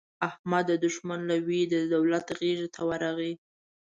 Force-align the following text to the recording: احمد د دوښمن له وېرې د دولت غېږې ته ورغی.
احمد 0.27 0.63
د 0.69 0.73
دوښمن 0.83 1.19
له 1.29 1.35
وېرې 1.47 1.69
د 1.73 1.75
دولت 1.93 2.27
غېږې 2.37 2.67
ته 2.75 2.81
ورغی. 2.89 3.33